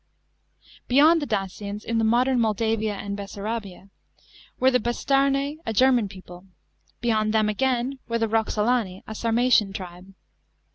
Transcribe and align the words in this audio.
Beyond 0.87 1.21
the 1.21 1.27
Dacians, 1.27 1.83
in 1.85 1.99
the 1.99 2.03
modern 2.03 2.39
Moldavia 2.41 2.95
and 2.95 3.15
Bessarabia, 3.15 3.91
were 4.59 4.71
the 4.71 4.79
Bastarnse, 4.79 5.59
a 5.63 5.73
German 5.73 6.07
people; 6.09 6.47
beyond 7.01 7.35
them 7.35 7.47
again 7.47 7.99
were 8.07 8.17
the 8.17 8.27
Eoxolani, 8.27 9.03
a 9.05 9.13
Sarmatian 9.13 9.73
tribe. 9.75 10.15